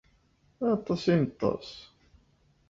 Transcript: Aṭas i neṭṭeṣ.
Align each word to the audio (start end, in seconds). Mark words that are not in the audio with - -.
Aṭas 0.73 1.03
i 1.13 1.15
neṭṭeṣ. 1.21 1.69